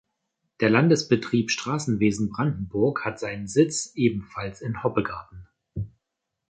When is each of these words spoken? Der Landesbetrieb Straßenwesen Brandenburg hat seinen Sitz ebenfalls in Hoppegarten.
Der 0.61 0.71
Landesbetrieb 0.71 1.51
Straßenwesen 1.51 2.29
Brandenburg 2.31 3.05
hat 3.05 3.19
seinen 3.19 3.47
Sitz 3.47 3.91
ebenfalls 3.93 4.59
in 4.61 4.81
Hoppegarten. 4.83 5.47